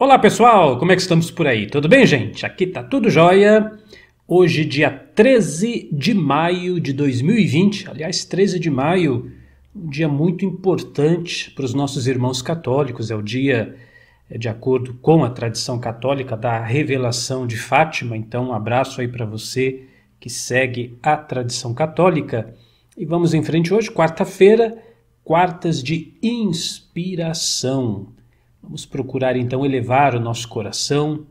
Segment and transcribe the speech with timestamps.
[0.00, 1.66] Olá pessoal, como é que estamos por aí?
[1.66, 2.46] Tudo bem, gente?
[2.46, 3.76] Aqui tá tudo jóia.
[4.28, 9.32] Hoje, dia 13 de maio de 2020, aliás, 13 de maio,
[9.74, 13.10] um dia muito importante para os nossos irmãos católicos.
[13.10, 13.74] É o dia,
[14.30, 18.16] é, de acordo com a tradição católica, da revelação de Fátima.
[18.16, 19.82] Então, um abraço aí para você
[20.20, 22.54] que segue a tradição católica.
[22.96, 24.78] E vamos em frente hoje, quarta-feira,
[25.24, 28.16] quartas de inspiração.
[28.68, 31.24] Vamos procurar então elevar o nosso coração,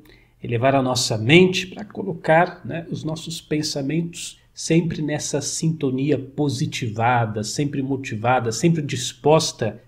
[0.43, 7.83] elevar a nossa mente para colocar né, os nossos pensamentos sempre nessa sintonia positivada, sempre
[7.83, 9.79] motivada, sempre disposta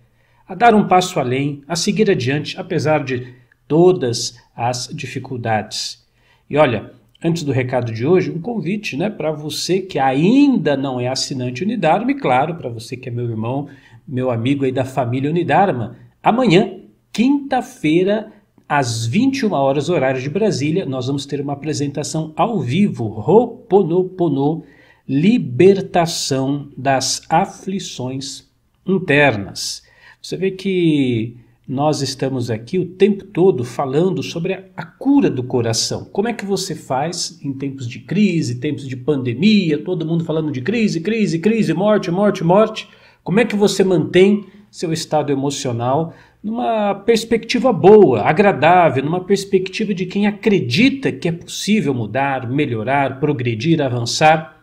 [0.47, 3.33] a dar um passo além, a seguir adiante, apesar de
[3.67, 6.05] todas as dificuldades.
[6.47, 6.91] E olha,
[7.23, 11.63] antes do recado de hoje, um convite né, para você que ainda não é assinante
[11.63, 13.67] Unidarma, e claro, para você que é meu irmão,
[14.07, 16.78] meu amigo aí da família Unidarma, amanhã
[17.19, 18.31] quinta-feira,
[18.65, 24.63] às 21 horas, horário de Brasília, nós vamos ter uma apresentação ao vivo, Roponopono,
[25.05, 28.49] Libertação das Aflições
[28.87, 29.83] Internas.
[30.21, 31.35] Você vê que
[31.67, 36.05] nós estamos aqui o tempo todo falando sobre a, a, cura do coração.
[36.05, 40.53] Como é que você faz em tempos de crise, tempos de pandemia, todo mundo falando
[40.53, 42.87] de crise, crise, crise, morte, morte, morte.
[43.25, 50.05] Como é que você mantém seu estado emocional numa perspectiva boa, agradável, numa perspectiva de
[50.05, 54.61] quem acredita que é possível mudar, melhorar, progredir, avançar.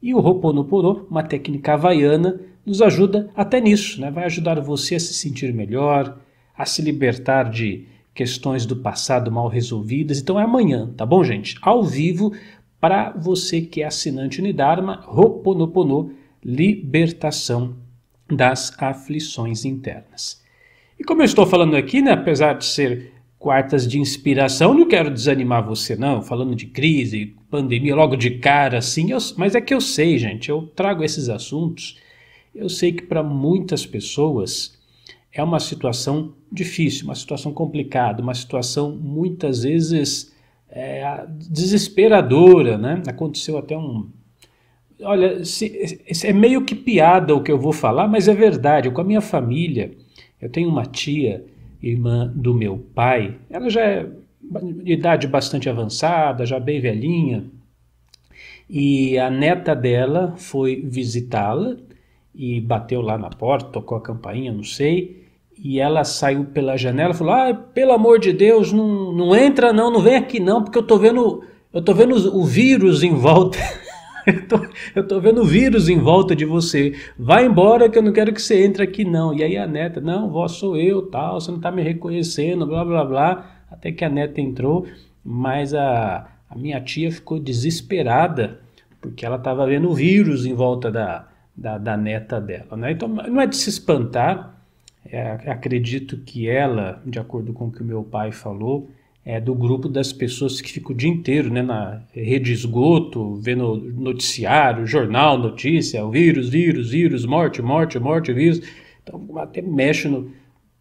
[0.00, 4.10] E o Ho'oponopono, uma técnica havaiana, nos ajuda até nisso, né?
[4.10, 6.18] vai ajudar você a se sentir melhor,
[6.56, 10.20] a se libertar de questões do passado mal resolvidas.
[10.20, 11.56] Então é amanhã, tá bom, gente?
[11.62, 12.32] Ao vivo,
[12.80, 16.12] para você que é assinante Unidarma, Ho'oponopono,
[16.44, 17.74] libertação
[18.30, 20.46] das aflições internas.
[20.98, 25.10] E como eu estou falando aqui, né, apesar de ser quartas de inspiração, não quero
[25.10, 29.72] desanimar você, não, falando de crise, pandemia, logo de cara, assim, eu, mas é que
[29.72, 31.98] eu sei, gente, eu trago esses assuntos,
[32.54, 34.76] eu sei que para muitas pessoas
[35.32, 40.34] é uma situação difícil, uma situação complicada, uma situação muitas vezes
[40.68, 43.02] é, desesperadora, né?
[43.06, 44.08] Aconteceu até um.
[45.00, 48.88] Olha, se, é meio que piada o que eu vou falar, mas é verdade.
[48.88, 49.92] Eu, com a minha família,
[50.40, 51.44] eu tenho uma tia,
[51.82, 54.06] irmã do meu pai, ela já é
[54.82, 57.44] de idade bastante avançada, já bem velhinha,
[58.68, 61.76] e a neta dela foi visitá-la
[62.34, 65.26] e bateu lá na porta, tocou a campainha, não sei,
[65.56, 69.72] e ela saiu pela janela e falou: ah, pelo amor de Deus, não, não entra
[69.72, 73.14] não, não vem aqui não, porque eu tô vendo, eu tô vendo o vírus em
[73.14, 73.58] volta.
[74.36, 76.94] eu, tô, eu tô vendo vírus em volta de você.
[77.18, 79.32] Vai embora que eu não quero que você entre aqui, não.
[79.32, 82.84] E aí a neta, não, vó, sou eu, tal, você não tá me reconhecendo, blá,
[82.84, 83.64] blá, blá.
[83.70, 84.86] Até que a neta entrou,
[85.24, 88.60] mas a, a minha tia ficou desesperada,
[89.00, 92.76] porque ela estava vendo vírus em volta da, da, da neta dela.
[92.76, 92.92] Né?
[92.92, 94.54] Então, não é de se espantar,
[95.10, 98.90] é, acredito que ela, de acordo com o que o meu pai falou,
[99.28, 103.76] é, do grupo das pessoas que ficam o dia inteiro né, na rede esgoto, vendo
[103.76, 108.62] noticiário, jornal, notícia, vírus, vírus, vírus, morte, morte, morte, vírus.
[109.02, 110.32] Então, até mexe no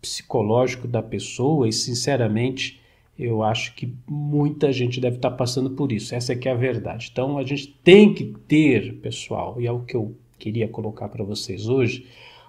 [0.02, 2.80] psicológico da pessoa e, sinceramente,
[3.20, 6.16] eu acho que muita gente deve estar passando por isso.
[6.16, 7.10] Essa é que é a verdade.
[7.12, 11.22] Então, a gente tem que ter, pessoal, e é o que eu queria colocar para
[11.22, 12.06] vocês hoje,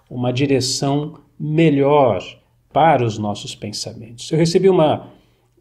[0.08, 2.22] uma direção melhor
[2.72, 4.30] para os nossos pensamentos.
[4.30, 5.17] Eu recebi uma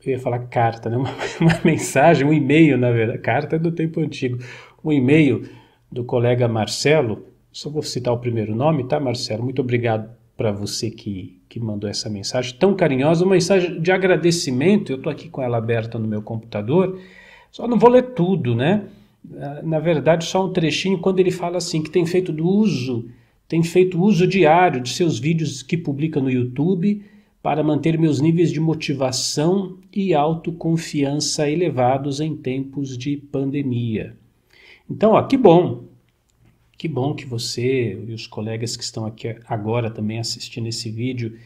[0.09, 0.97] eu ia falar carta, né?
[0.97, 1.09] uma,
[1.41, 4.39] uma mensagem, um e-mail, na verdade, carta é do tempo antigo,
[4.83, 5.47] um e-mail
[5.91, 9.43] do colega Marcelo, só vou citar o primeiro nome, tá, Marcelo?
[9.43, 14.91] Muito obrigado para você que, que mandou essa mensagem tão carinhosa, uma mensagem de agradecimento.
[14.91, 16.99] Eu estou aqui com ela aberta no meu computador,
[17.51, 18.83] só não vou ler tudo, né?
[19.63, 23.09] Na verdade, só um trechinho, quando ele fala assim, que tem feito do uso,
[23.47, 27.03] tem feito uso diário de seus vídeos que publica no YouTube
[27.41, 34.17] para manter meus níveis de motivação e autoconfiança elevados em tempos de pandemia.
[34.89, 35.85] Então, ó, que bom,
[36.77, 41.37] que bom que você e os colegas que estão aqui agora também assistindo esse vídeo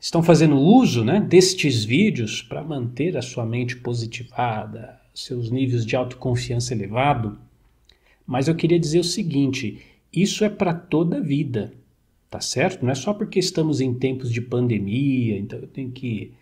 [0.00, 5.94] estão fazendo uso né, destes vídeos para manter a sua mente positivada, seus níveis de
[5.94, 7.38] autoconfiança elevado.
[8.26, 9.80] Mas eu queria dizer o seguinte:
[10.12, 11.72] isso é para toda a vida
[12.30, 12.84] tá certo?
[12.84, 16.32] Não é só porque estamos em tempos de pandemia, então eu tenho que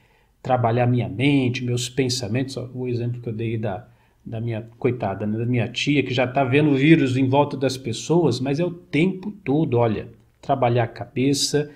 [0.43, 2.56] trabalhar minha mente, meus pensamentos.
[2.75, 3.88] O exemplo que eu dei da,
[4.25, 7.56] da minha coitada, né, da minha tia, que já está vendo o vírus em volta
[7.56, 10.11] das pessoas, mas é o tempo todo, olha,
[10.43, 11.70] trabalhar a cabeça,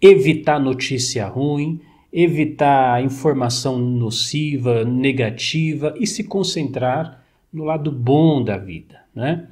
[0.00, 1.80] evitar notícia ruim,
[2.12, 9.48] evitar informação nociva, negativa e se concentrar no lado bom da vida, né?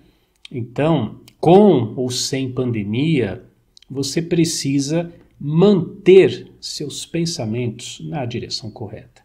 [0.50, 3.42] Então, com ou sem pandemia,
[3.90, 9.22] você precisa manter seus pensamentos na direção correta.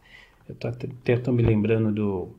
[0.47, 2.29] Eu tô até estou me lembrando do,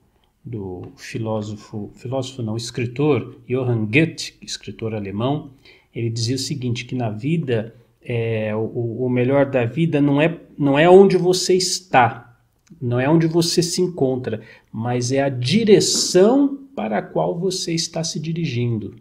[0.44, 5.50] do filósofo, filósofo não, escritor Johann Goethe, escritor alemão,
[5.94, 10.38] ele dizia o seguinte, que na vida, é, o, o melhor da vida não é,
[10.58, 12.38] não é onde você está,
[12.81, 14.40] não é onde você se encontra,
[14.73, 18.94] mas é a direção para a qual você está se dirigindo.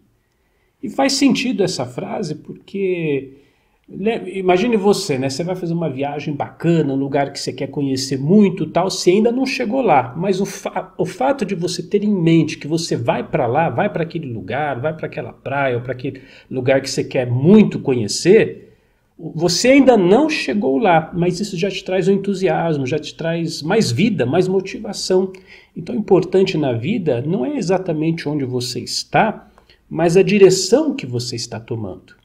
[0.85, 3.31] E faz sentido essa frase porque
[3.87, 5.29] Imagine você, né?
[5.29, 8.89] Você vai fazer uma viagem bacana, um lugar que você quer conhecer muito, tal.
[8.89, 12.57] Você ainda não chegou lá, mas o, fa o fato de você ter em mente
[12.57, 15.91] que você vai para lá, vai para aquele lugar, vai para aquela praia ou para
[15.91, 18.75] aquele lugar que você quer muito conhecer,
[19.17, 23.61] você ainda não chegou lá, mas isso já te traz um entusiasmo, já te traz
[23.61, 25.31] mais vida, mais motivação.
[25.77, 29.47] Então, o importante na vida não é exatamente onde você está,
[29.89, 32.15] mas a direção que você está tomando.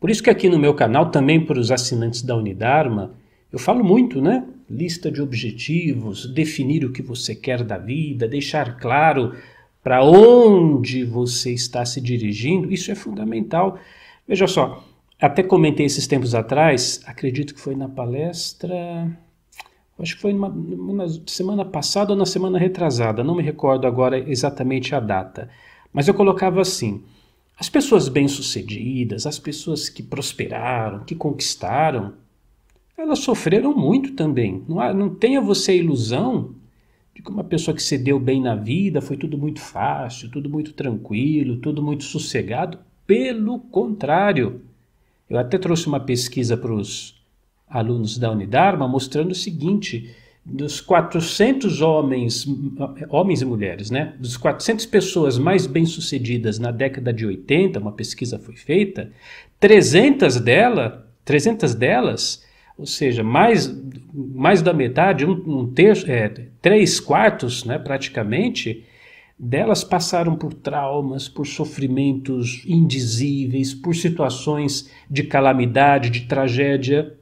[0.00, 3.14] Por isso que aqui no meu canal, também para os assinantes da Unidarma,
[3.50, 4.46] eu falo muito, né?
[4.68, 9.34] Lista de objetivos, definir o que você quer da vida, deixar claro
[9.82, 13.78] para onde você está se dirigindo, isso é fundamental.
[14.26, 14.82] Veja só,
[15.20, 18.74] até comentei esses tempos atrás, acredito que foi na palestra,
[19.98, 24.18] acho que foi numa, numa semana passada ou na semana retrasada, não me recordo agora
[24.18, 25.50] exatamente a data,
[25.94, 27.04] mas eu colocava assim:
[27.56, 32.14] as pessoas bem-sucedidas, as pessoas que prosperaram, que conquistaram,
[32.98, 34.64] elas sofreram muito também.
[34.68, 36.56] Não, há, não tenha você a ilusão
[37.14, 40.50] de que uma pessoa que se deu bem na vida foi tudo muito fácil, tudo
[40.50, 42.78] muito tranquilo, tudo muito sossegado.
[43.06, 44.62] Pelo contrário.
[45.30, 47.14] Eu até trouxe uma pesquisa para os
[47.68, 50.14] alunos da Unidarma mostrando o seguinte:
[50.44, 52.46] dos 400 homens,
[53.08, 58.38] homens e mulheres, né, dos 400 pessoas mais bem-sucedidas na década de 80, uma pesquisa
[58.38, 59.10] foi feita,
[59.58, 62.44] 300 dela, 300 delas,
[62.76, 63.74] ou seja, mais,
[64.12, 66.28] mais da metade, um, um terço, é,
[66.60, 68.84] três quartos, né, praticamente,
[69.38, 77.14] delas passaram por traumas, por sofrimentos indizíveis, por situações de calamidade, de tragédia,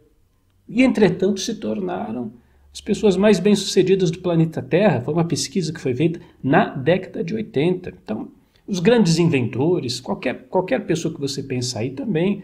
[0.69, 2.33] e entretanto se tornaram
[2.73, 7.23] as pessoas mais bem-sucedidas do planeta Terra, foi uma pesquisa que foi feita na década
[7.23, 7.93] de 80.
[8.03, 8.29] Então,
[8.67, 12.43] os grandes inventores, qualquer, qualquer pessoa que você pensar aí também,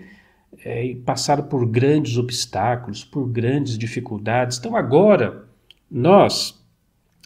[0.64, 4.58] é, passaram por grandes obstáculos, por grandes dificuldades.
[4.58, 5.46] Então, agora,
[5.90, 6.62] nós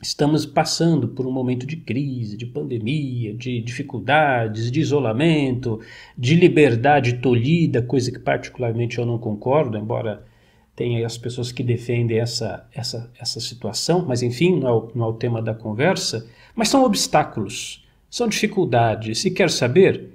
[0.01, 5.81] estamos passando por um momento de crise, de pandemia, de dificuldades, de isolamento,
[6.17, 10.25] de liberdade tolhida, coisa que particularmente eu não concordo, embora
[10.75, 15.07] tem as pessoas que defendem essa, essa, essa situação, mas enfim, não é, o, não
[15.07, 16.27] é o tema da conversa.
[16.55, 19.25] Mas são obstáculos, são dificuldades.
[19.25, 20.11] E quer saber?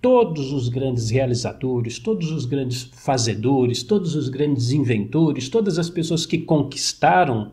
[0.00, 6.24] Todos os grandes realizadores, todos os grandes fazedores, todos os grandes inventores, todas as pessoas
[6.24, 7.50] que conquistaram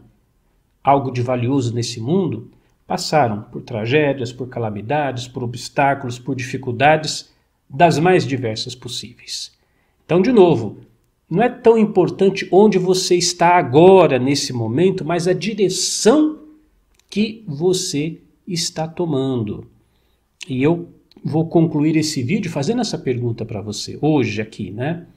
[0.83, 2.51] algo de valioso nesse mundo,
[2.85, 7.33] passaram por tragédias, por calamidades, por obstáculos, por dificuldades
[7.67, 9.51] das mais diversas possíveis.
[10.05, 10.77] Então, de novo,
[11.29, 16.39] não é tão importante onde você está agora, nesse momento, mas a direção
[17.09, 19.67] que você está tomando.
[20.47, 20.89] E eu
[21.23, 25.07] vou concluir esse vídeo fazendo essa pergunta para você, hoje aqui, né?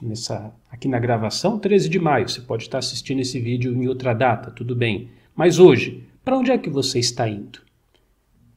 [0.00, 2.28] Nessa, aqui na gravação, 13 de maio.
[2.28, 5.08] Você pode estar assistindo esse vídeo em outra data, tudo bem.
[5.34, 7.65] Mas hoje, para onde é que você está indo?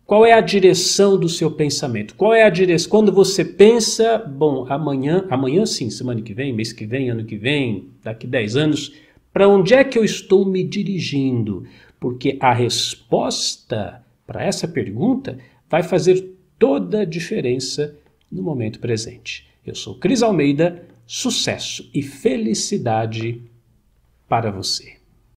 [0.10, 2.16] Qual é a direção do seu pensamento?
[2.16, 2.90] Qual é a direção?
[2.90, 7.38] Quando você pensa, bom, amanhã, amanhã sim, semana que vem, mês que vem, ano que
[7.38, 8.92] vem, daqui 10 anos,
[9.32, 11.64] para onde é que eu estou me dirigindo?
[12.00, 15.38] Porque a resposta para essa pergunta
[15.70, 17.96] vai fazer toda a diferença
[18.32, 19.48] no momento presente.
[19.64, 23.44] Eu sou Cris Almeida, sucesso e felicidade
[24.28, 24.99] para você.